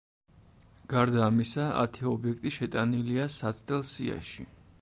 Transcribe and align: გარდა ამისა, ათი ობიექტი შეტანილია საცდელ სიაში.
გარდა 0.93 1.19
ამისა, 1.25 1.67
ათი 1.83 2.09
ობიექტი 2.13 2.55
შეტანილია 2.57 3.31
საცდელ 3.39 3.89
სიაში. 3.95 4.53